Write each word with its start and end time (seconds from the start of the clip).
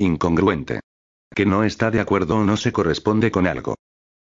Incongruente. 0.00 0.80
Que 1.34 1.44
no 1.44 1.62
está 1.62 1.90
de 1.90 2.00
acuerdo 2.00 2.38
o 2.38 2.44
no 2.44 2.56
se 2.56 2.72
corresponde 2.72 3.30
con 3.30 3.46
algo. 3.46 3.74